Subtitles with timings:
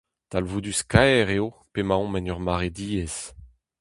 [0.29, 3.17] Talvoudus-kaer eo p'emaomp en ur mare diaes.